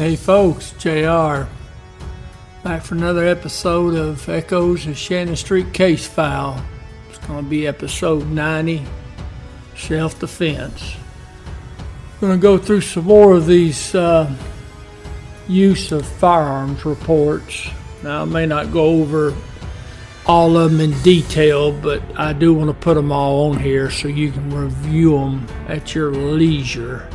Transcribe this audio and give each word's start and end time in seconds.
Hey 0.00 0.16
folks, 0.16 0.70
JR. 0.78 1.44
Back 2.64 2.80
for 2.80 2.94
another 2.94 3.26
episode 3.26 3.94
of 3.94 4.26
Echoes 4.30 4.86
of 4.86 4.96
Shannon 4.96 5.36
Street 5.36 5.74
Case 5.74 6.06
File. 6.06 6.64
It's 7.10 7.18
going 7.26 7.44
to 7.44 7.50
be 7.50 7.66
episode 7.66 8.26
90 8.28 8.82
Self 9.76 10.18
Defense. 10.18 10.96
I'm 12.14 12.18
Going 12.18 12.32
to 12.32 12.42
go 12.42 12.56
through 12.56 12.80
some 12.80 13.04
more 13.04 13.34
of 13.34 13.44
these 13.44 13.94
uh, 13.94 14.34
use 15.46 15.92
of 15.92 16.06
firearms 16.06 16.86
reports. 16.86 17.68
Now, 18.02 18.22
I 18.22 18.24
may 18.24 18.46
not 18.46 18.72
go 18.72 19.02
over 19.02 19.36
all 20.24 20.56
of 20.56 20.70
them 20.70 20.80
in 20.80 20.98
detail, 21.02 21.72
but 21.72 22.02
I 22.18 22.32
do 22.32 22.54
want 22.54 22.70
to 22.70 22.74
put 22.74 22.94
them 22.94 23.12
all 23.12 23.50
on 23.50 23.58
here 23.58 23.90
so 23.90 24.08
you 24.08 24.32
can 24.32 24.50
review 24.50 25.18
them 25.18 25.46
at 25.68 25.94
your 25.94 26.10
leisure. 26.10 27.06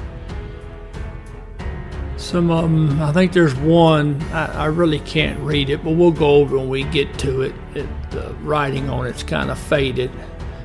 Some 2.25 2.49
of 2.49 2.63
them, 2.63 2.99
I 3.03 3.11
think 3.11 3.34
there's 3.34 3.53
one, 3.53 4.20
I, 4.33 4.63
I 4.63 4.66
really 4.66 4.97
can't 4.97 5.39
read 5.41 5.70
it, 5.70 5.83
but 5.83 5.91
we'll 5.91 6.09
go 6.09 6.38
over 6.38 6.57
when 6.57 6.70
we 6.70 6.83
get 6.85 7.20
to 7.20 7.43
it. 7.43 7.53
it 7.75 7.88
the 8.09 8.33
writing 8.41 8.89
on 8.89 9.05
it's 9.05 9.21
kind 9.21 9.52
of 9.52 9.59
faded. 9.59 10.09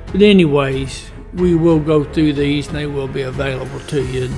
But, 0.07 0.23
anyways, 0.23 1.11
we 1.35 1.55
will 1.55 1.79
go 1.79 2.03
through 2.03 2.33
these 2.33 2.69
and 2.69 2.77
they 2.77 2.87
will 2.87 3.09
be 3.09 3.21
available 3.23 3.79
to 3.79 4.03
you. 4.07 4.31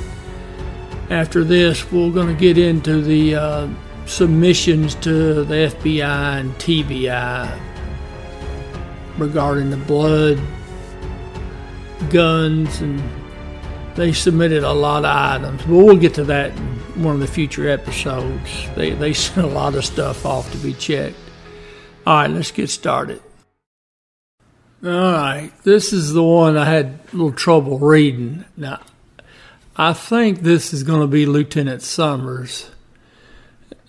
After 1.11 1.45
this, 1.45 1.93
we're 1.93 2.11
going 2.11 2.27
to 2.27 2.35
get 2.35 2.59
into 2.59 3.01
the 3.01 3.37
uh, 3.37 3.69
submissions 4.05 4.97
to 4.97 5.45
the 5.45 5.55
FBI 5.55 6.41
and 6.41 6.53
TBI 6.55 7.57
regarding 9.17 9.71
the 9.71 9.77
blood, 9.77 10.41
guns, 12.11 12.81
and 12.81 13.01
they 13.95 14.13
submitted 14.13 14.65
a 14.65 14.73
lot 14.73 15.05
of 15.05 15.17
items. 15.17 15.63
But 15.63 15.75
we'll 15.75 15.97
get 15.97 16.15
to 16.15 16.25
that 16.25 16.51
in 16.57 17.03
one 17.03 17.15
of 17.15 17.21
the 17.21 17.27
future 17.27 17.69
episodes. 17.69 18.69
They, 18.75 18.91
they 18.91 19.13
sent 19.13 19.47
a 19.47 19.51
lot 19.51 19.75
of 19.75 19.85
stuff 19.85 20.25
off 20.25 20.51
to 20.53 20.59
be 20.59 20.75
checked. 20.75 21.17
All 22.07 22.17
right, 22.17 22.31
let's 22.31 22.51
get 22.51 22.71
started. 22.71 23.21
All 24.85 24.91
right, 24.91 25.53
this 25.63 25.93
is 25.93 26.13
the 26.13 26.25
one 26.25 26.57
I 26.57 26.65
had 26.65 26.87
a 26.87 27.17
little 27.17 27.33
trouble 27.33 27.79
reading. 27.79 28.45
Now, 28.57 28.81
I 29.77 29.93
think 29.93 30.41
this 30.41 30.73
is 30.73 30.83
going 30.83 31.01
to 31.03 31.07
be 31.07 31.25
Lieutenant 31.25 31.83
Summers. 31.83 32.69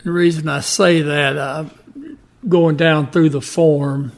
The 0.03 0.11
reason 0.11 0.47
I 0.47 0.59
say 0.59 1.01
that, 1.01 1.35
uh, 1.35 1.65
going 2.47 2.75
down 2.75 3.09
through 3.09 3.29
the 3.29 3.41
form, 3.41 4.11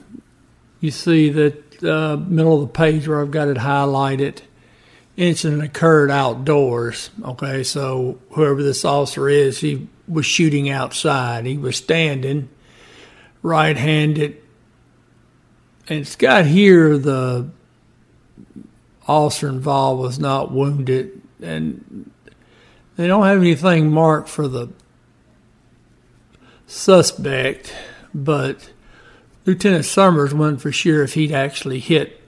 you 0.81 0.91
see 0.91 1.29
that 1.29 1.83
uh, 1.83 2.17
middle 2.17 2.61
of 2.61 2.67
the 2.67 2.73
page 2.73 3.07
where 3.07 3.21
I've 3.21 3.31
got 3.31 3.47
it 3.47 3.57
highlighted 3.57 4.41
incident 5.17 5.63
occurred 5.63 6.11
outdoors. 6.11 7.09
Okay, 7.23 7.63
so 7.63 8.19
whoever 8.31 8.61
this 8.61 8.83
officer 8.83 9.29
is, 9.29 9.59
he 9.59 9.87
was 10.07 10.25
shooting 10.25 10.69
outside. 10.69 11.45
He 11.45 11.57
was 11.57 11.77
standing 11.77 12.49
right 13.41 13.77
handed. 13.77 14.41
And 15.87 15.99
it's 15.99 16.15
got 16.15 16.45
here 16.45 16.97
the 16.97 17.49
officer 19.07 19.47
involved 19.47 20.01
was 20.01 20.19
not 20.19 20.51
wounded. 20.51 21.21
And 21.41 22.11
they 22.95 23.07
don't 23.07 23.25
have 23.25 23.39
anything 23.39 23.91
marked 23.91 24.29
for 24.29 24.47
the 24.47 24.69
suspect, 26.67 27.73
but 28.13 28.71
Lieutenant 29.45 29.85
Summers 29.85 30.33
wasn't 30.33 30.61
for 30.61 30.71
sure 30.71 31.03
if 31.03 31.13
he'd 31.13 31.31
actually 31.31 31.79
hit 31.79 32.21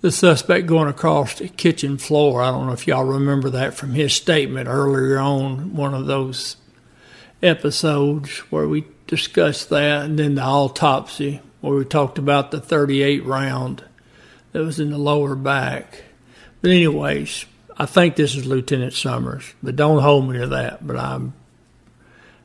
the 0.00 0.12
suspect 0.12 0.66
going 0.66 0.88
across 0.88 1.34
the 1.34 1.48
kitchen 1.48 1.98
floor. 1.98 2.42
I 2.42 2.50
don't 2.50 2.66
know 2.66 2.72
if 2.72 2.86
y'all 2.86 3.04
remember 3.04 3.50
that 3.50 3.74
from 3.74 3.92
his 3.92 4.12
statement 4.12 4.68
earlier 4.68 5.18
on 5.18 5.74
one 5.74 5.94
of 5.94 6.06
those 6.06 6.56
episodes 7.42 8.38
where 8.50 8.68
we 8.68 8.84
discussed 9.06 9.70
that, 9.70 10.04
and 10.04 10.18
then 10.18 10.36
the 10.36 10.42
autopsy 10.42 11.40
where 11.60 11.76
we 11.76 11.84
talked 11.84 12.18
about 12.18 12.50
the 12.50 12.60
38 12.60 13.24
round 13.24 13.84
that 14.52 14.62
was 14.62 14.78
in 14.78 14.90
the 14.90 14.98
lower 14.98 15.34
back. 15.34 16.04
But 16.62 16.70
anyways, 16.70 17.46
I 17.76 17.86
think 17.86 18.16
this 18.16 18.36
is 18.36 18.46
Lieutenant 18.46 18.92
Summers, 18.92 19.54
but 19.62 19.76
don't 19.76 20.02
hold 20.02 20.28
me 20.28 20.38
to 20.38 20.46
that. 20.48 20.86
But 20.86 20.96
I'm 20.96 21.34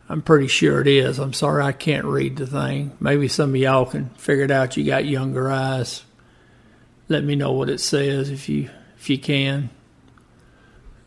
I'm 0.10 0.22
pretty 0.22 0.48
sure 0.48 0.82
it 0.82 0.88
is. 0.88 1.18
I'm 1.18 1.34
sorry 1.34 1.64
I 1.64 1.72
can't 1.72 2.06
read 2.06 2.36
the 2.38 2.46
thing. 2.46 2.96
Maybe 3.00 3.28
some 3.28 3.52
of 3.52 3.56
y'all 3.56 3.86
can 3.86 4.10
figure 4.10 4.44
it 4.44 4.52
out. 4.52 4.76
You 4.78 4.84
got 4.84 5.06
younger 5.06 5.50
eyes 5.50 6.04
let 7.08 7.24
me 7.24 7.36
know 7.36 7.52
what 7.52 7.70
it 7.70 7.80
says 7.80 8.30
if 8.30 8.50
you 8.50 8.70
if 8.98 9.10
you 9.10 9.18
can. 9.18 9.70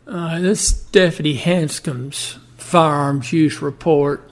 Uh, 0.07 0.41
this 0.41 0.73
Deputy 0.73 1.37
Hanscom's 1.37 2.39
firearms 2.57 3.33
use 3.33 3.61
report. 3.61 4.31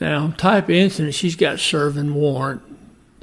Now, 0.00 0.30
type 0.36 0.64
of 0.64 0.70
incident, 0.70 1.14
she's 1.14 1.36
got 1.36 1.58
serving 1.58 2.14
warrant. 2.14 2.62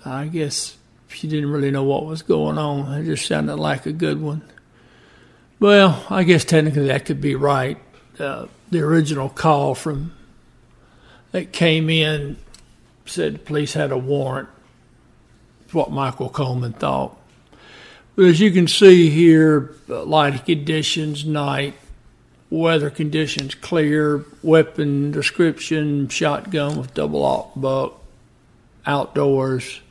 I 0.04 0.28
guess 0.28 0.78
she 1.08 1.28
didn't 1.28 1.50
really 1.50 1.72
know 1.72 1.84
what 1.84 2.06
was 2.06 2.22
going 2.22 2.58
on. 2.58 2.94
It 2.94 3.06
just 3.06 3.26
sounded 3.26 3.56
like 3.56 3.86
a 3.86 3.94
good 3.94 4.22
one. 4.22 4.42
Well, 5.60 6.06
I 6.10 6.24
guess 6.24 6.44
technically 6.44 6.88
that 6.88 7.06
could 7.06 7.22
be 7.22 7.36
right. 7.36 7.78
Uh, 8.20 8.48
the 8.70 8.82
original 8.82 9.30
call 9.30 9.74
from 9.74 10.14
that 11.32 11.54
came 11.54 11.90
in 11.90 12.38
said 13.06 13.36
the 13.36 13.40
police 13.40 13.74
had 13.74 13.92
a 13.92 13.98
warrant 13.98 14.50
what 15.74 15.92
Michael 15.92 16.30
Coleman 16.30 16.74
thought. 16.74 17.18
But 18.16 18.26
as 18.26 18.40
you 18.40 18.52
can 18.52 18.68
see 18.68 19.10
here, 19.10 19.76
lighting 19.88 20.40
conditions, 20.40 21.26
night, 21.26 21.74
weather 22.50 22.90
conditions 22.90 23.56
clear, 23.56 24.24
weapon 24.42 25.12
description, 25.12 26.08
shotgun 26.08 26.78
with 26.78 26.94
double 26.94 27.24
aught 27.24 27.60
buck, 27.60 28.02
outdoors. 28.86 29.82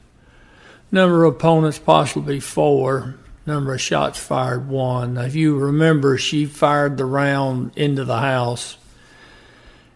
Number 0.90 1.24
of 1.24 1.34
opponents 1.34 1.78
possibly 1.78 2.40
four. 2.40 3.16
Number 3.46 3.74
of 3.74 3.80
shots 3.80 4.18
fired 4.18 4.68
one. 4.68 5.14
Now, 5.14 5.22
if 5.22 5.34
you 5.34 5.58
remember, 5.58 6.16
she 6.16 6.46
fired 6.46 6.96
the 6.96 7.04
round 7.04 7.72
into 7.76 8.04
the 8.04 8.20
house. 8.20 8.78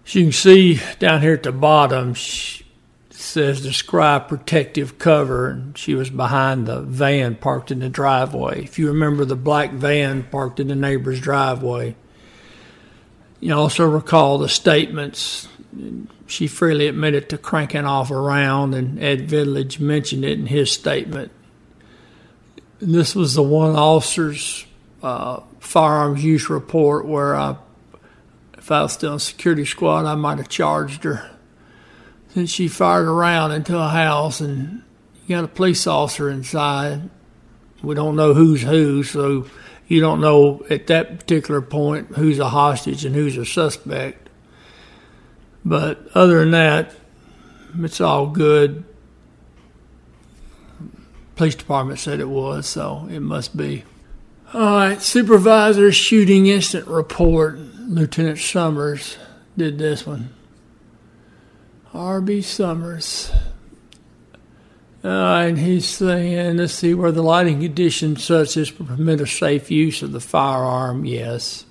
As 0.05 0.15
you 0.15 0.25
can 0.25 0.33
see 0.33 0.81
down 0.99 1.23
here 1.23 1.35
at 1.35 1.45
the 1.45 1.53
bottom, 1.53 2.13
she, 2.13 2.65
says 3.29 3.61
describe 3.61 4.29
protective 4.29 4.99
cover, 4.99 5.49
and 5.49 5.77
she 5.77 5.95
was 5.95 6.11
behind 6.11 6.67
the 6.67 6.81
van 6.81 7.37
parked 7.37 7.71
in 7.71 7.81
the 7.81 7.89
driveway. 7.89 8.65
If 8.65 8.79
you 8.79 8.89
remember 8.89 9.25
the 9.25 9.37
black 9.37 9.73
van 9.73 10.25
parked 10.25 10.59
in 10.59 10.69
the 10.69 10.75
neighbor's 10.75 11.21
driveway, 11.21 11.95
you 13.41 13.55
also 13.55 13.89
recall 13.89 14.39
the 14.39 14.49
statements. 14.49 15.49
She 16.27 16.47
freely 16.47 16.89
admitted 16.89 17.29
to 17.29 17.39
cranking 17.39 17.85
off 17.85 18.11
around, 18.11 18.75
and 18.75 18.99
Ed 19.03 19.29
Village 19.29 19.79
mentioned 19.79 20.25
it 20.25 20.39
in 20.39 20.47
his 20.47 20.73
statement. 20.73 21.31
And 22.81 22.95
this 22.95 23.15
was 23.15 23.35
the 23.35 23.43
one 23.43 23.77
officer's 23.77 24.67
uh, 25.03 25.41
firearms 25.61 26.25
use 26.25 26.49
report 26.51 27.07
where 27.07 27.35
I, 27.37 27.57
if 28.57 28.71
I 28.71 28.83
was 28.83 28.93
still 28.93 29.15
in 29.15 29.19
security 29.19 29.65
squad, 29.65 30.05
I 30.05 30.15
might 30.15 30.39
have 30.39 30.49
charged 30.49 31.05
her 31.05 31.31
since 32.39 32.53
she 32.53 32.69
fired 32.69 33.09
around 33.09 33.51
into 33.51 33.77
a 33.77 33.89
house 33.89 34.41
and 34.41 34.81
got 35.29 35.43
a 35.43 35.49
police 35.49 35.89
officer 35.89 36.31
inside. 36.31 37.11
We 37.83 37.97
don't 37.97 38.15
know 38.15 38.33
who's 38.33 38.63
who, 38.63 39.03
so 39.03 39.47
you 39.89 40.01
don't 40.01 40.21
know 40.21 40.65
at 40.71 40.87
that 40.87 41.19
particular 41.19 41.61
point 41.61 42.15
who's 42.15 42.39
a 42.39 42.51
hostage 42.51 43.05
and 43.05 43.13
who's 43.13 43.37
a 43.37 43.45
suspect. 43.45 44.29
But 45.65 46.07
other 46.15 46.39
than 46.39 46.53
that, 46.53 46.95
it's 47.81 48.01
all 48.01 48.29
good. 48.29 48.85
Police 51.35 51.57
department 51.57 51.99
said 51.99 52.21
it 52.21 52.29
was, 52.29 52.69
so 52.69 53.09
it 53.11 53.19
must 53.19 53.57
be. 53.57 53.83
All 54.55 54.61
right, 54.61 55.03
supervisor 55.03 55.91
shooting 55.91 56.47
incident 56.47 56.89
report. 56.89 57.59
Lieutenant 57.59 58.39
Summers 58.39 59.19
did 59.57 59.79
this 59.79 60.07
one. 60.07 60.38
R.B. 61.99 62.43
Summers. 62.43 63.33
Uh, 65.03 65.09
and 65.09 65.59
he's 65.59 65.85
saying, 65.85 66.57
let's 66.57 66.75
see, 66.75 66.95
where 66.95 67.11
the 67.11 67.23
lighting 67.23 67.61
conditions 67.61 68.23
such 68.23 68.57
as 68.57 68.71
permit 68.71 69.21
a 69.21 69.27
safe 69.27 69.69
use 69.69 70.03
of 70.03 70.13
the 70.13 70.21
firearm, 70.21 71.05
yes. 71.05 71.65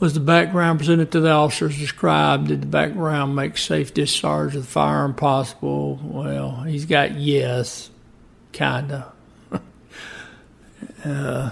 Was 0.00 0.12
the 0.12 0.20
background 0.20 0.80
presented 0.80 1.12
to 1.12 1.20
the 1.20 1.30
officers 1.30 1.78
described? 1.78 2.48
Did 2.48 2.60
the 2.60 2.66
background 2.66 3.34
make 3.34 3.56
safe 3.56 3.94
discharge 3.94 4.54
of 4.54 4.62
the 4.62 4.68
firearm 4.68 5.14
possible? 5.14 5.98
Well, 6.02 6.62
he's 6.64 6.84
got 6.84 7.12
yes, 7.12 7.88
kinda. 8.52 9.10
uh, 11.04 11.50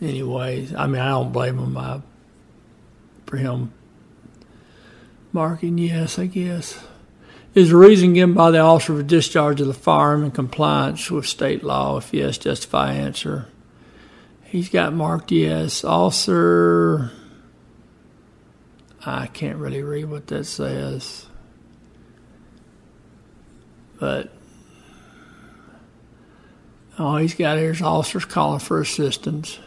anyways, 0.00 0.72
I 0.74 0.86
mean, 0.86 1.02
I 1.02 1.08
don't 1.08 1.32
blame 1.32 1.58
him 1.58 1.76
I, 1.76 2.00
for 3.26 3.36
him 3.36 3.72
Marking 5.34 5.78
yes, 5.78 6.16
I 6.16 6.26
guess. 6.26 6.78
Is 7.56 7.70
the 7.70 7.76
reason 7.76 8.14
given 8.14 8.36
by 8.36 8.52
the 8.52 8.60
officer 8.60 8.96
for 8.96 9.02
discharge 9.02 9.60
of 9.60 9.66
the 9.66 9.74
firearm 9.74 10.22
in 10.22 10.30
compliance 10.30 11.10
with 11.10 11.26
state 11.26 11.64
law? 11.64 11.96
If 11.96 12.14
yes, 12.14 12.38
justify 12.38 12.92
answer. 12.92 13.48
He's 14.44 14.68
got 14.68 14.92
marked 14.92 15.32
yes. 15.32 15.82
Officer 15.82 17.10
I 19.04 19.26
can't 19.26 19.58
really 19.58 19.82
read 19.82 20.04
what 20.08 20.28
that 20.28 20.44
says. 20.44 21.26
But 23.98 24.32
oh, 26.96 27.16
he's 27.16 27.34
got 27.34 27.58
here's 27.58 27.82
officers 27.82 28.24
calling 28.24 28.60
for 28.60 28.80
assistance. 28.80 29.58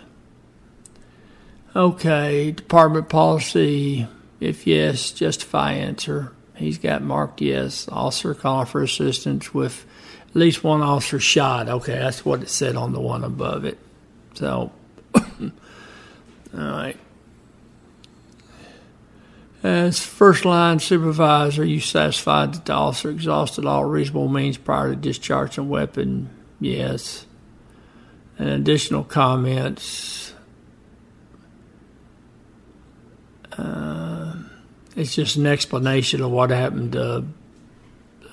Okay, 1.76 2.52
department 2.52 3.10
policy. 3.10 4.08
If 4.40 4.68
yes, 4.68 5.12
justify 5.12 5.74
answer. 5.74 6.34
He's 6.56 6.78
got 6.78 7.02
marked 7.02 7.42
yes. 7.42 7.88
Officer 7.92 8.34
calling 8.34 8.66
for 8.66 8.82
assistance 8.82 9.54
with 9.54 9.86
at 10.30 10.36
least 10.36 10.64
one 10.64 10.82
officer 10.82 11.20
shot. 11.20 11.70
Okay, 11.70 11.94
that's 11.94 12.26
what 12.26 12.42
it 12.42 12.50
said 12.50 12.76
on 12.76 12.94
the 12.94 13.00
one 13.00 13.24
above 13.24 13.66
it. 13.66 13.78
So, 14.34 14.72
all 15.16 15.52
right. 16.54 16.98
As 19.64 20.00
first 20.00 20.46
line 20.46 20.80
supervisor, 20.80 21.66
you 21.66 21.80
satisfied 21.80 22.54
that 22.54 22.66
the 22.66 22.74
officer 22.74 23.10
exhausted 23.10 23.66
all 23.66 23.86
reasonable 23.86 24.30
means 24.30 24.58
prior 24.58 24.92
to 24.92 24.96
discharging 24.96 25.64
a 25.64 25.68
weapon? 25.68 26.30
Yes. 26.60 27.26
And 28.38 28.50
additional 28.50 29.04
comments. 29.04 30.34
Uh, 33.58 33.97
it's 34.98 35.14
just 35.14 35.36
an 35.36 35.46
explanation 35.46 36.24
of 36.24 36.32
what 36.32 36.50
happened 36.50 36.94
to 36.94 37.24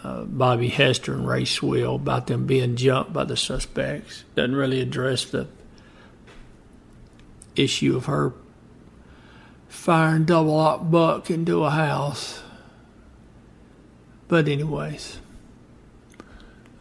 uh, 0.03 0.25
Bobby 0.25 0.69
Hester 0.69 1.13
and 1.13 1.29
Ray 1.29 1.43
Schwill 1.43 1.97
about 1.97 2.27
them 2.27 2.47
being 2.47 2.75
jumped 2.75 3.13
by 3.13 3.25
the 3.25 3.37
suspects. 3.37 4.25
Doesn't 4.35 4.57
really 4.57 4.81
address 4.81 5.27
the 5.27 5.47
issue 7.55 7.97
of 7.97 8.07
her 8.07 8.33
firing 9.69 10.25
double 10.25 10.57
aught 10.57 10.91
buck 10.91 11.31
into 11.31 11.65
a 11.65 11.71
house. 11.71 12.43
But 14.27 14.49
anyways. 14.49 15.19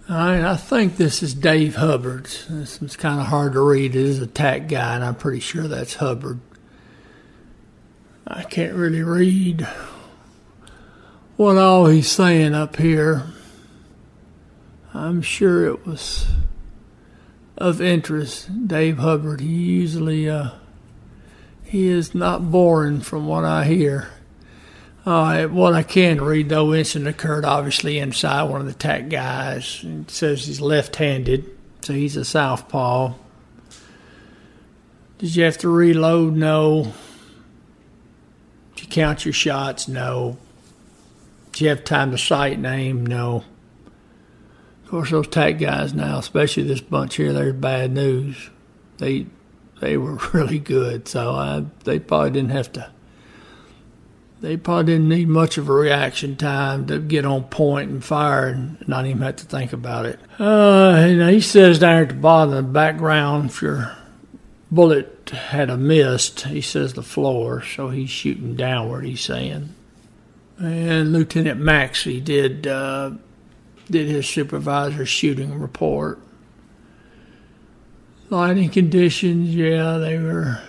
All 0.09 0.15
right, 0.15 0.43
I 0.43 0.55
think 0.55 0.95
this 0.95 1.21
is 1.21 1.33
Dave 1.33 1.75
Hubbard. 1.75 2.25
This 2.49 2.81
is 2.81 2.95
kind 2.95 3.19
of 3.19 3.27
hard 3.27 3.53
to 3.53 3.61
read. 3.61 3.95
It 3.95 4.01
is 4.01 4.19
a 4.19 4.27
TAC 4.27 4.69
guy, 4.69 4.95
and 4.95 5.03
I'm 5.03 5.15
pretty 5.15 5.41
sure 5.41 5.67
that's 5.67 5.95
Hubbard. 5.95 6.39
I 8.25 8.43
can't 8.43 8.73
really 8.73 9.03
read 9.03 9.67
what 11.35 11.57
all 11.57 11.87
he's 11.87 12.09
saying 12.09 12.53
up 12.53 12.77
here. 12.77 13.23
I'm 14.93 15.21
sure 15.21 15.65
it 15.65 15.85
was 15.85 16.27
of 17.57 17.81
interest. 17.81 18.67
Dave 18.67 18.99
Hubbard, 18.99 19.41
he 19.41 19.47
usually 19.47 20.29
uh, 20.29 20.51
he 21.63 21.87
is 21.87 22.15
not 22.15 22.51
boring 22.51 23.01
from 23.01 23.27
what 23.27 23.43
I 23.43 23.65
hear. 23.65 24.09
Uh, 25.05 25.47
what 25.47 25.73
I 25.73 25.83
can 25.83 26.21
read 26.21 26.47
though, 26.47 26.73
incident 26.73 27.09
occurred 27.09 27.43
obviously 27.43 27.99
inside 27.99 28.43
one 28.43 28.61
of 28.61 28.67
the 28.67 28.73
TAC 28.73 29.09
guys. 29.09 29.81
It 29.83 30.09
says 30.11 30.45
he's 30.45 30.61
left-handed, 30.61 31.49
so 31.81 31.91
he's 31.91 32.15
a 32.15 32.23
southpaw. 32.23 33.15
Did 35.17 35.35
you 35.35 35.43
have 35.43 35.57
to 35.59 35.69
reload? 35.69 36.35
No. 36.35 36.93
Count 38.93 39.25
your 39.25 39.33
shots? 39.33 39.87
No. 39.87 40.37
Do 41.51 41.63
you 41.63 41.71
have 41.71 41.83
time 41.83 42.11
to 42.11 42.17
sight 42.19 42.59
name? 42.59 43.03
No. 43.03 43.43
Of 44.83 44.91
course, 44.91 45.09
those 45.09 45.27
TAC 45.27 45.57
guys 45.57 45.95
now, 45.95 46.19
especially 46.19 46.61
this 46.61 46.79
bunch 46.79 47.15
here, 47.15 47.33
there's 47.33 47.55
bad 47.55 47.91
news. 47.91 48.51
They 48.99 49.25
they 49.81 49.97
were 49.97 50.19
really 50.33 50.59
good. 50.59 51.07
So 51.07 51.31
I, 51.31 51.65
they 51.85 51.97
probably 51.97 52.29
didn't 52.29 52.51
have 52.51 52.71
to. 52.73 52.91
They 54.41 54.57
probably 54.57 54.93
didn't 54.93 55.09
need 55.09 55.27
much 55.27 55.57
of 55.57 55.69
a 55.69 55.73
reaction 55.73 56.35
time 56.35 56.85
to 56.85 56.99
get 56.99 57.25
on 57.25 57.45
point 57.45 57.89
and 57.89 58.05
fire 58.05 58.45
and 58.49 58.87
not 58.87 59.07
even 59.07 59.23
have 59.23 59.37
to 59.37 59.45
think 59.45 59.73
about 59.73 60.05
it. 60.05 60.19
Uh, 60.39 60.93
and 60.97 61.31
he 61.31 61.41
says 61.41 61.79
down 61.79 62.03
at 62.03 62.09
the 62.09 62.13
bottom 62.13 62.53
of 62.53 62.63
the 62.63 62.71
background, 62.71 63.49
if 63.49 63.59
your 63.63 63.97
bullet 64.69 65.12
had 65.29 65.69
a 65.69 65.77
mist. 65.77 66.41
he 66.41 66.61
says 66.61 66.93
the 66.93 67.03
floor, 67.03 67.63
so 67.63 67.89
he's 67.89 68.09
shooting 68.09 68.55
downward. 68.55 69.05
He's 69.05 69.21
saying, 69.21 69.73
and 70.59 71.11
Lieutenant 71.13 71.59
Maxey 71.59 72.19
did 72.21 72.67
uh, 72.67 73.11
did 73.89 74.07
his 74.07 74.27
supervisor 74.27 75.05
shooting 75.05 75.59
report. 75.59 76.19
Lighting 78.29 78.69
conditions, 78.69 79.53
yeah, 79.55 79.97
they 79.97 80.17
were 80.17 80.61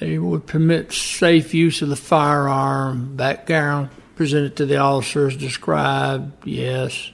they 0.00 0.18
would 0.18 0.46
permit 0.46 0.92
safe 0.92 1.54
use 1.54 1.82
of 1.82 1.88
the 1.88 1.96
firearm. 1.96 3.16
Background 3.16 3.90
presented 4.14 4.56
to 4.56 4.66
the 4.66 4.76
officers 4.76 5.36
described, 5.36 6.46
yes. 6.46 7.10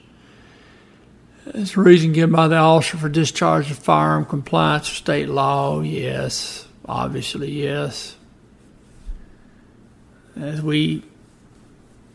As 1.47 1.77
a 1.77 1.81
reason 1.81 2.13
given 2.13 2.35
by 2.35 2.49
the 2.49 2.57
officer 2.57 2.97
for 2.97 3.09
discharge 3.09 3.71
of 3.71 3.79
firearm 3.79 4.25
compliance 4.25 4.89
with 4.89 4.99
state 4.99 5.29
law, 5.29 5.81
yes. 5.81 6.67
Obviously, 6.85 7.51
yes. 7.51 8.17
As 10.37 10.63
we 10.63 11.05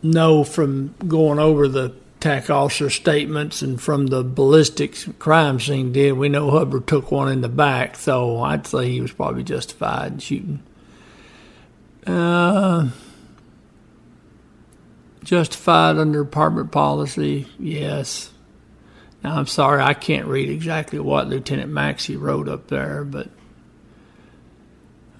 know 0.02 0.44
from 0.44 0.96
going 1.08 1.40
over 1.40 1.68
the 1.68 1.94
TAC 2.20 2.50
officer 2.50 2.90
statements 2.90 3.62
and 3.62 3.82
from 3.82 4.08
the 4.08 4.24
ballistics 4.24 5.08
crime 5.20 5.60
scene 5.60 5.92
did, 5.92 6.14
we 6.14 6.30
know 6.30 6.50
Hubbard 6.50 6.88
took 6.88 7.12
one 7.12 7.32
in 7.32 7.42
the 7.42 7.50
back, 7.50 7.96
so 7.98 8.42
I'd 8.42 8.66
say 8.66 8.90
he 8.90 9.02
was 9.02 9.12
probably 9.12 9.44
justified 9.44 10.14
in 10.14 10.20
shooting. 10.20 10.64
Uh, 12.06 12.90
justified 15.24 15.98
under 15.98 16.24
department 16.24 16.72
policy, 16.72 17.48
yes. 17.60 18.32
Now, 19.24 19.38
I'm 19.38 19.48
sorry, 19.48 19.82
I 19.82 19.94
can't 19.94 20.28
read 20.28 20.50
exactly 20.50 21.00
what 21.00 21.28
Lieutenant 21.28 21.72
Maxey 21.72 22.16
wrote 22.16 22.48
up 22.48 22.68
there, 22.68 23.04
but, 23.04 23.30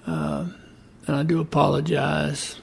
uh, 0.06 0.46
and 1.06 1.16
I 1.16 1.22
do 1.24 1.40
apologize. 1.40 2.60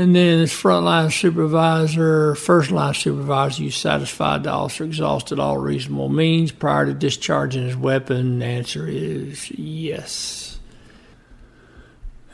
And 0.00 0.14
then 0.14 0.40
as 0.40 0.52
frontline 0.52 1.12
supervisor, 1.12 2.36
first 2.36 2.70
line 2.70 2.94
supervisor, 2.94 3.64
you 3.64 3.72
satisfied 3.72 4.44
the 4.44 4.50
officer 4.50 4.84
exhausted 4.84 5.40
all 5.40 5.58
reasonable 5.58 6.08
means 6.08 6.52
prior 6.52 6.86
to 6.86 6.94
discharging 6.94 7.64
his 7.64 7.76
weapon? 7.76 8.38
The 8.38 8.44
answer 8.44 8.86
is 8.86 9.50
yes. 9.50 10.60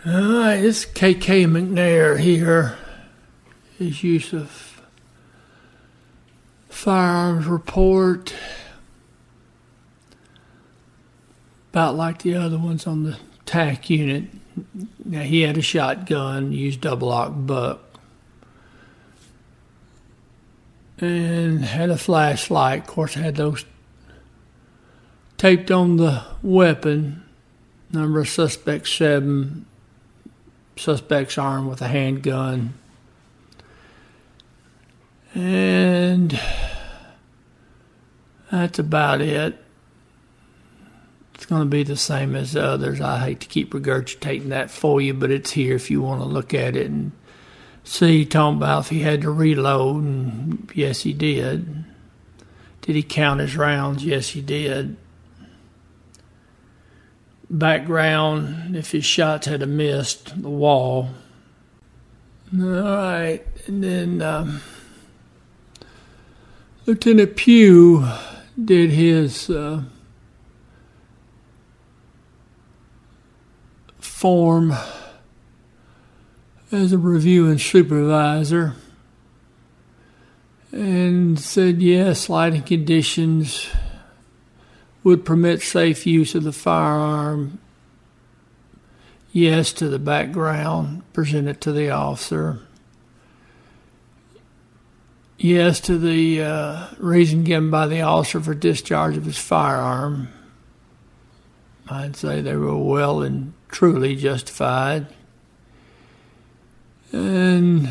All 0.05 0.13
right, 0.13 0.61
this 0.61 0.85
KK 0.85 1.47
McNair 1.47 2.21
here. 2.21 2.77
His 3.79 4.05
use 4.05 4.35
of 4.35 4.83
firearms 6.85 7.47
report. 7.47 8.35
About 11.71 11.97
like 11.97 12.21
the 12.21 12.35
other 12.35 12.59
ones 12.59 12.87
on 12.87 13.05
the 13.05 13.19
TAC 13.47 13.89
unit. 13.89 14.25
Now 15.03 15.23
he 15.23 15.41
had 15.41 15.57
a 15.57 15.63
shotgun, 15.63 16.53
used 16.53 16.83
double 16.83 17.11
aught 17.11 17.47
buck, 17.47 17.81
and 20.99 21.65
had 21.65 21.89
a 21.89 21.97
flashlight. 21.97 22.81
Of 22.81 22.87
course, 22.87 23.15
had 23.15 23.37
those 23.37 23.65
taped 25.39 25.71
on 25.71 25.97
the 25.97 26.23
weapon. 26.43 27.25
Number 27.93 28.21
of 28.21 28.29
suspects 28.29 28.93
seven. 28.93 29.65
Suspects 30.77 31.39
armed 31.39 31.71
with 31.71 31.81
a 31.81 31.89
handgun. 31.89 32.75
And 35.35 35.74
that's 38.61 38.79
about 38.79 39.21
it 39.21 39.65
it's 41.45 41.47
going 41.47 41.63
to 41.63 41.69
be 41.69 41.83
the 41.83 41.97
same 41.97 42.35
as 42.35 42.53
the 42.53 42.65
others. 42.65 43.01
I 43.01 43.19
hate 43.19 43.41
to 43.41 43.49
keep 43.49 43.75
regurgitating 43.75 44.49
that 44.49 44.71
for 44.71 45.01
you, 45.01 45.13
but 45.13 45.31
it's 45.31 45.51
here 45.51 45.75
if 45.75 45.91
you 45.91 46.01
want 46.01 46.23
to 46.23 46.27
look 46.27 46.55
at 46.55 46.77
it 46.77 46.87
and 46.87 47.13
see. 47.83 48.25
Talking 48.25 48.59
about 48.59 48.85
if 48.85 48.89
he 48.91 49.01
had 49.01 49.23
to 49.23 49.31
reload, 49.31 50.05
and 50.05 50.73
yes, 50.75 51.03
he 51.03 51.13
did. 51.13 51.85
Did 52.81 52.97
he 52.97 53.03
count 53.03 53.41
his 53.41 53.57
rounds? 53.57 54.05
Yes, 54.05 54.29
he 54.29 54.41
did. 54.41 54.97
Background, 57.51 58.75
if 58.77 58.93
his 58.93 59.05
shots 59.05 59.47
had 59.47 59.69
missed 59.69 60.41
the 60.41 60.49
wall. 60.49 61.11
All 62.59 62.65
right, 62.65 63.45
and 63.67 63.83
then 63.83 64.23
um, 64.23 64.61
Lieutenant 66.87 67.37
Pugh 67.37 68.09
did 68.63 68.91
his. 68.91 69.51
Uh, 69.51 69.83
form 74.25 74.73
as 76.73 76.95
a 76.95 76.99
reviewing 76.99 77.59
supervisor 77.59 78.75
and 80.73 81.39
said 81.39 81.83
yes, 81.83 82.31
lighting 82.31 82.63
conditions 82.63 83.69
would 85.03 85.27
permit 85.27 85.61
safe 85.61 86.07
use 86.07 86.35
of 86.35 86.43
the 86.43 86.53
firearm. 86.53 87.59
Yes 89.31 89.75
to 89.75 89.91
the 89.91 89.99
background 89.99 91.03
presented 91.13 91.61
to 91.61 91.73
the 91.73 91.91
officer. 91.91 92.61
Yes 95.37 95.81
to 95.81 95.99
the 95.99 96.43
uh, 96.43 96.87
reason 96.99 97.45
given 97.45 97.71
by 97.71 97.87
the 97.87 98.03
officer 98.03 98.41
for 98.41 98.55
discharge 98.55 99.17
of 99.17 99.25
his 99.25 99.39
firearm. 99.39 100.29
I'd 101.89 102.17
say 102.17 102.41
they 102.41 102.57
were 102.57 102.77
well 102.77 103.23
and 103.23 103.53
truly 103.69 104.17
justified. 104.17 105.07
And 107.13 107.91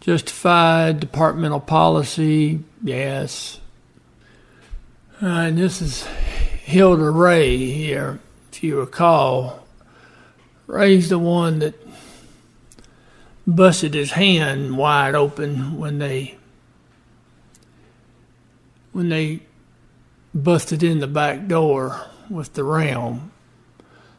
justified 0.00 1.00
departmental 1.00 1.60
policy, 1.60 2.60
yes. 2.82 3.58
And 5.20 5.58
this 5.58 5.80
is 5.80 6.04
Hilda 6.64 7.10
Ray 7.10 7.56
here, 7.56 8.20
if 8.52 8.62
you 8.62 8.78
recall. 8.78 9.66
Ray's 10.66 11.08
the 11.08 11.18
one 11.18 11.58
that 11.60 11.74
busted 13.46 13.94
his 13.94 14.12
hand 14.12 14.76
wide 14.76 15.14
open 15.14 15.78
when 15.78 15.98
they 15.98 16.36
when 18.96 19.10
they 19.10 19.40
busted 20.34 20.82
in 20.82 21.00
the 21.00 21.06
back 21.06 21.46
door 21.46 22.00
with 22.30 22.54
the 22.54 22.64
ram. 22.64 23.30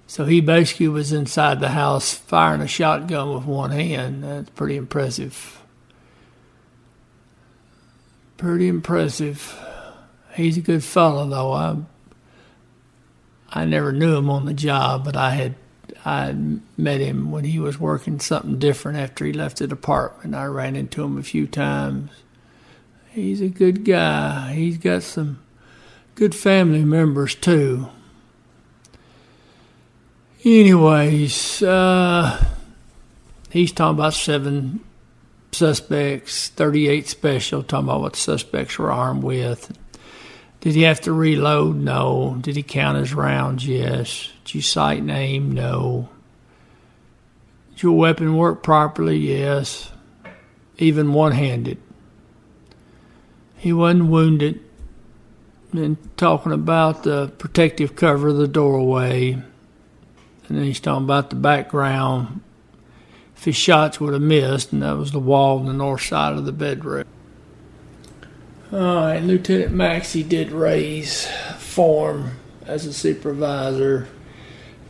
So 0.06 0.26
he 0.26 0.40
basically 0.40 0.88
was 0.88 1.12
inside 1.12 1.60
the 1.60 1.70
house 1.70 2.14
firing 2.14 2.62
a 2.62 2.68
shotgun 2.68 3.34
with 3.34 3.46
one 3.46 3.72
hand. 3.72 4.24
That's 4.24 4.52
pretty 4.52 4.78
impressive. 4.78 5.64
Pretty 8.38 8.68
impressive. 8.68 9.60
He's 10.36 10.58
a 10.58 10.62
good 10.62 10.84
fellow, 10.84 11.28
though. 11.28 11.54
I 11.54 11.78
I 13.50 13.66
never 13.66 13.92
knew 13.92 14.16
him 14.16 14.30
on 14.30 14.46
the 14.46 14.54
job, 14.54 15.06
but 15.06 15.18
I 15.18 15.32
had 15.32 15.56
I 16.06 16.36
met 16.78 17.02
him 17.02 17.32
when 17.32 17.46
he 17.46 17.58
was 17.58 17.80
working 17.80 18.20
something 18.20 18.60
different 18.60 19.00
after 19.00 19.26
he 19.26 19.34
left 19.34 19.58
the 19.58 19.66
department. 19.66 20.36
I 20.36 20.46
ran 20.46 20.76
into 20.76 21.04
him 21.04 21.18
a 21.18 21.24
few 21.24 21.48
times. 21.48 22.12
He's 23.18 23.42
a 23.42 23.48
good 23.48 23.84
guy. 23.84 24.54
He's 24.54 24.78
got 24.78 25.02
some 25.02 25.40
good 26.14 26.36
family 26.36 26.86
members 26.86 27.34
too. 27.34 27.88
Anyways, 30.46 31.64
uh, 31.64 32.46
he's 33.50 33.72
talking 33.72 33.98
about 33.98 34.14
seven 34.14 34.82
suspects, 35.52 36.50
38 36.50 37.08
special, 37.08 37.64
talking 37.64 37.88
about 37.88 38.02
what 38.02 38.14
the 38.14 38.20
suspects 38.20 38.78
were 38.78 38.92
armed 38.92 39.24
with. 39.24 39.76
Did 40.62 40.76
he 40.76 40.84
have 40.84 41.02
to 41.02 41.12
reload? 41.12 41.76
No. 41.76 42.38
Did 42.42 42.56
he 42.56 42.62
count 42.62 43.00
his 43.00 43.16
rounds? 43.16 43.68
Yes. 43.68 44.30
Did 44.46 44.54
you 44.54 44.62
sight 44.62 45.02
aim? 45.10 45.54
No. 45.54 46.08
Did 47.72 47.82
your 47.82 47.98
weapon 47.98 48.38
work 48.38 48.62
properly? 48.62 49.18
Yes. 49.18 49.92
Even 50.78 51.14
one 51.14 51.32
handed. 51.32 51.80
He 53.58 53.74
wasn't 53.74 54.06
wounded. 54.06 54.62
And 55.74 55.98
talking 56.16 56.54
about 56.54 57.04
the 57.04 57.28
protective 57.38 57.96
cover 57.96 58.30
of 58.30 58.38
the 58.38 58.48
doorway. 58.48 59.34
And 59.34 60.58
then 60.58 60.64
he's 60.64 60.80
talking 60.80 61.04
about 61.04 61.30
the 61.30 61.36
background. 61.36 62.42
If 63.36 63.44
his 63.44 63.56
shots 63.56 64.00
would 64.00 64.14
have 64.14 64.22
missed, 64.22 64.72
and 64.72 64.82
that 64.82 64.98
was 64.98 65.12
the 65.12 65.20
wall 65.20 65.60
on 65.60 65.66
the 65.66 65.74
north 65.74 66.02
side 66.02 66.34
of 66.34 66.46
the 66.46 66.52
bedroom. 66.52 67.06
All 68.72 68.80
right, 68.80 69.22
Lieutenant 69.22 69.72
Maxey 69.72 70.24
did 70.24 70.52
Ray's 70.52 71.28
form 71.58 72.32
as 72.66 72.86
a 72.86 72.94
supervisor. 72.94 74.08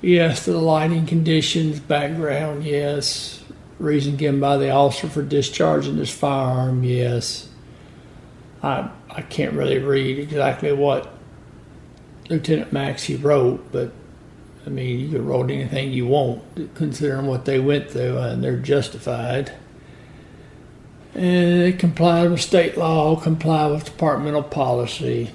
Yes, 0.02 0.46
the 0.46 0.58
lighting 0.58 1.06
conditions, 1.06 1.80
background, 1.80 2.64
yes. 2.64 3.44
Reason 3.80 4.16
given 4.16 4.40
by 4.40 4.58
the 4.58 4.70
officer 4.70 5.08
for 5.10 5.22
discharging 5.22 5.98
his 5.98 6.10
firearm, 6.10 6.84
yes. 6.84 7.50
I 8.64 8.90
I 9.10 9.22
can't 9.22 9.54
really 9.54 9.80
read 9.80 10.20
exactly 10.20 10.72
what 10.72 11.14
Lieutenant 12.30 12.74
Maxey 12.74 13.16
wrote, 13.16 13.72
but 13.72 13.92
I 14.66 14.70
mean, 14.70 15.00
you 15.00 15.10
can 15.10 15.26
write 15.26 15.50
anything 15.50 15.92
you 15.92 16.08
want, 16.08 16.76
considering 16.76 17.26
what 17.26 17.46
they 17.46 17.60
went 17.60 17.90
through, 17.90 18.18
and 18.18 18.44
they're 18.44 18.58
justified 18.58 19.54
and 21.18 21.64
it 21.64 21.80
complied 21.80 22.30
with 22.30 22.42
state 22.42 22.78
law, 22.78 23.16
complied 23.16 23.72
with 23.72 23.86
departmental 23.86 24.44
policy. 24.44 25.32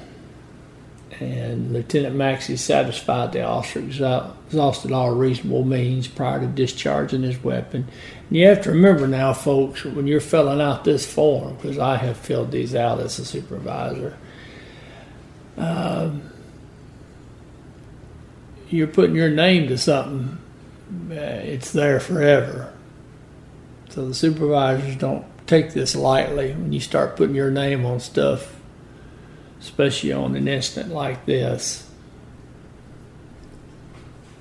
And 1.22 1.72
Lieutenant 1.72 2.16
Maxey 2.16 2.56
satisfied 2.56 3.32
the 3.32 3.44
officer 3.44 3.78
exhausted 3.78 4.90
all 4.90 5.14
reasonable 5.14 5.64
means 5.64 6.08
prior 6.08 6.40
to 6.40 6.46
discharging 6.46 7.22
his 7.22 7.42
weapon. 7.44 7.86
And 8.28 8.36
you 8.36 8.46
have 8.48 8.62
to 8.62 8.70
remember 8.70 9.06
now, 9.06 9.32
folks, 9.32 9.84
when 9.84 10.06
you're 10.06 10.20
filling 10.20 10.60
out 10.60 10.84
this 10.84 11.10
form, 11.10 11.54
because 11.54 11.78
I 11.78 11.96
have 11.96 12.16
filled 12.16 12.50
these 12.50 12.74
out 12.74 12.98
as 12.98 13.18
a 13.18 13.24
supervisor, 13.24 14.18
um, 15.56 16.30
you're 18.68 18.88
putting 18.88 19.14
your 19.14 19.30
name 19.30 19.68
to 19.68 19.78
something, 19.78 20.38
uh, 21.10 21.14
it's 21.14 21.72
there 21.72 22.00
forever. 22.00 22.72
So 23.90 24.08
the 24.08 24.14
supervisors 24.14 24.96
don't 24.96 25.24
take 25.46 25.72
this 25.72 25.94
lightly 25.94 26.52
when 26.52 26.72
you 26.72 26.80
start 26.80 27.16
putting 27.16 27.36
your 27.36 27.50
name 27.50 27.86
on 27.86 28.00
stuff, 28.00 28.56
especially 29.62 30.12
on 30.12 30.34
an 30.34 30.48
incident 30.48 30.92
like 30.92 31.24
this. 31.24 31.88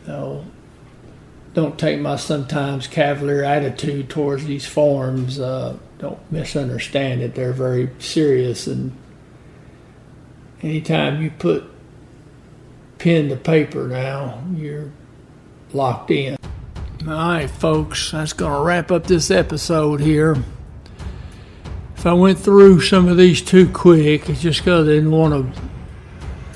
No, 0.07 0.45
don't 1.53 1.77
take 1.77 1.99
my 1.99 2.15
sometimes 2.15 2.87
cavalier 2.87 3.43
attitude 3.43 4.09
towards 4.09 4.45
these 4.45 4.65
forms. 4.65 5.39
Uh, 5.39 5.77
don't 5.99 6.19
misunderstand 6.31 7.21
it. 7.21 7.35
They're 7.35 7.53
very 7.53 7.91
serious, 7.99 8.65
and 8.65 8.97
anytime 10.63 11.21
you 11.21 11.29
put 11.29 11.65
pen 12.97 13.29
to 13.29 13.35
paper 13.35 13.87
now, 13.87 14.43
you're 14.55 14.91
locked 15.71 16.09
in. 16.09 16.35
All 17.07 17.13
right, 17.13 17.49
folks, 17.49 18.11
that's 18.11 18.33
going 18.33 18.53
to 18.53 18.61
wrap 18.61 18.91
up 18.91 19.05
this 19.05 19.29
episode 19.29 19.99
here. 19.99 20.43
If 22.01 22.07
I 22.07 22.13
went 22.13 22.39
through 22.39 22.81
some 22.81 23.07
of 23.07 23.17
these 23.17 23.43
too 23.43 23.69
quick, 23.69 24.27
it's 24.27 24.41
just 24.41 24.61
because 24.61 24.87
I 24.87 24.93
didn't 24.93 25.11
want 25.11 25.53
to. 25.55 25.61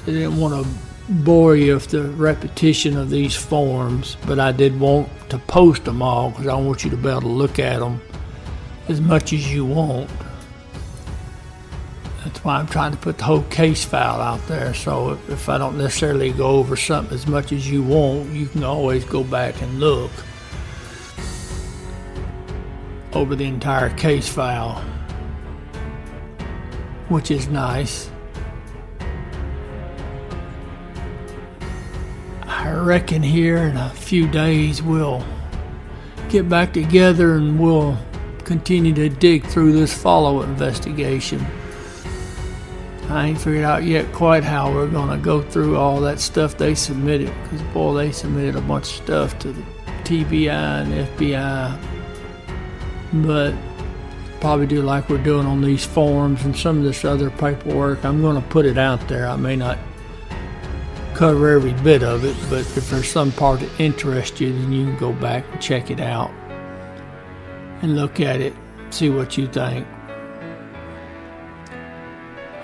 I 0.01 0.05
didn't 0.07 0.39
want 0.39 0.65
to 0.65 0.71
bore 1.07 1.55
you 1.55 1.75
with 1.75 1.89
the 1.89 2.01
repetition 2.01 2.97
of 2.97 3.11
these 3.11 3.35
forms, 3.35 4.17
but 4.25 4.39
I 4.39 4.51
did 4.51 4.79
want 4.79 5.07
to 5.29 5.37
post 5.37 5.85
them 5.85 6.01
all 6.01 6.31
because 6.31 6.47
I 6.47 6.55
want 6.55 6.83
you 6.83 6.89
to 6.89 6.97
be 6.97 7.09
able 7.09 7.21
to 7.21 7.27
look 7.27 7.59
at 7.59 7.79
them 7.79 8.01
as 8.87 8.99
much 8.99 9.33
as 9.33 9.53
you 9.53 9.65
want. 9.65 10.09
That's 12.23 12.43
why 12.43 12.55
I'm 12.55 12.65
trying 12.65 12.93
to 12.93 12.97
put 12.97 13.19
the 13.19 13.25
whole 13.25 13.43
case 13.43 13.85
file 13.85 14.21
out 14.21 14.43
there. 14.47 14.73
So 14.73 15.11
if, 15.11 15.29
if 15.29 15.47
I 15.47 15.59
don't 15.59 15.77
necessarily 15.77 16.31
go 16.31 16.55
over 16.55 16.75
something 16.75 17.13
as 17.13 17.27
much 17.27 17.51
as 17.51 17.69
you 17.69 17.83
want, 17.83 18.31
you 18.31 18.47
can 18.47 18.63
always 18.63 19.05
go 19.05 19.23
back 19.23 19.61
and 19.61 19.79
look 19.79 20.09
over 23.13 23.35
the 23.35 23.45
entire 23.45 23.95
case 23.95 24.27
file 24.27 24.83
which 27.09 27.31
is 27.31 27.47
nice. 27.47 28.09
I 32.43 32.71
reckon 32.71 33.21
here 33.21 33.57
in 33.57 33.77
a 33.77 33.89
few 33.91 34.27
days 34.27 34.81
we'll 34.81 35.23
get 36.29 36.49
back 36.49 36.73
together 36.73 37.35
and 37.35 37.59
we'll 37.59 37.97
continue 38.43 38.93
to 38.93 39.09
dig 39.09 39.45
through 39.45 39.73
this 39.73 39.93
follow 39.93 40.41
investigation. 40.41 41.45
I 43.09 43.27
ain't 43.27 43.39
figured 43.39 43.63
out 43.63 43.83
yet 43.83 44.11
quite 44.13 44.43
how 44.43 44.73
we're 44.73 44.87
going 44.87 45.09
to 45.09 45.23
go 45.23 45.41
through 45.43 45.77
all 45.77 46.01
that 46.01 46.19
stuff 46.19 46.57
they 46.57 46.73
submitted 46.73 47.31
because, 47.43 47.61
boy, 47.73 47.93
they 47.93 48.11
submitted 48.11 48.55
a 48.55 48.61
bunch 48.61 48.85
of 48.85 49.03
stuff 49.03 49.37
to 49.39 49.51
the 49.51 49.63
TBI 50.03 50.49
and 50.49 50.91
FBI. 51.09 51.79
But 53.25 53.53
probably 54.39 54.67
do 54.67 54.81
like 54.81 55.09
we're 55.09 55.23
doing 55.23 55.45
on 55.45 55.61
these 55.61 55.85
forms 55.85 56.43
and 56.45 56.55
some 56.55 56.79
of 56.79 56.83
this 56.83 57.05
other 57.05 57.29
paperwork. 57.29 58.03
I'm 58.05 58.21
going 58.21 58.41
to 58.41 58.47
put 58.49 58.65
it 58.65 58.77
out 58.77 59.07
there. 59.07 59.27
I 59.27 59.35
may 59.35 59.55
not 59.55 59.77
cover 61.13 61.49
every 61.49 61.73
bit 61.83 62.03
of 62.03 62.25
it, 62.25 62.35
but 62.49 62.61
if 62.77 62.89
there's 62.89 63.09
some 63.09 63.31
part 63.31 63.61
that 63.61 63.79
interests 63.79 64.39
you, 64.41 64.51
then 64.51 64.71
you 64.71 64.85
can 64.85 64.97
go 64.97 65.13
back 65.13 65.45
and 65.51 65.61
check 65.61 65.89
it 65.89 65.99
out 65.99 66.31
and 67.81 67.95
look 67.95 68.19
at 68.19 68.41
it, 68.41 68.53
see 68.89 69.09
what 69.09 69.37
you 69.37 69.47
think. 69.47 69.87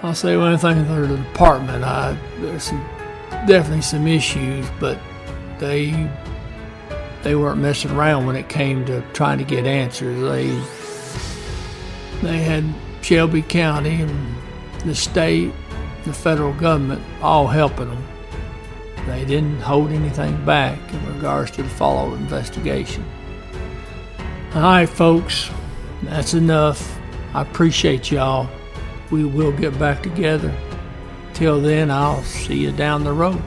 I'll 0.03 0.15
say 0.15 0.35
one 0.35 0.57
thing 0.57 0.83
for 0.85 1.05
the 1.05 1.17
department. 1.17 1.83
I 1.83 2.17
there's 2.39 2.63
some, 2.63 2.79
definitely 3.47 3.81
some 3.81 4.07
issues, 4.07 4.67
but 4.79 4.99
they 5.59 6.09
they 7.21 7.35
weren't 7.35 7.59
messing 7.59 7.91
around 7.91 8.25
when 8.25 8.35
it 8.35 8.49
came 8.49 8.83
to 8.87 9.01
trying 9.13 9.37
to 9.37 9.43
get 9.43 9.67
answers. 9.67 10.19
They 10.19 10.59
they 12.21 12.39
had 12.39 12.63
Shelby 13.01 13.41
County 13.41 14.01
and 14.01 14.35
the 14.85 14.95
state, 14.95 15.51
the 16.05 16.13
federal 16.13 16.53
government 16.53 17.01
all 17.21 17.47
helping 17.47 17.89
them. 17.89 18.03
they 19.07 19.25
didn't 19.25 19.59
hold 19.61 19.91
anything 19.91 20.43
back 20.45 20.77
in 20.93 21.13
regards 21.13 21.51
to 21.51 21.63
the 21.63 21.69
follow-up 21.69 22.17
investigation. 22.19 23.03
All 24.53 24.61
right, 24.61 24.89
folks, 24.89 25.49
that's 26.03 26.33
enough. 26.33 26.99
I 27.33 27.41
appreciate 27.41 28.11
y'all. 28.11 28.49
We 29.09 29.25
will 29.25 29.51
get 29.51 29.77
back 29.79 30.03
together. 30.03 30.53
Till 31.33 31.59
then, 31.61 31.89
I'll 31.89 32.21
see 32.23 32.57
you 32.57 32.71
down 32.71 33.03
the 33.03 33.13
road. 33.13 33.41